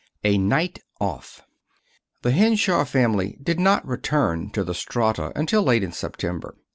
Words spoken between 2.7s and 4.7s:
family did not return to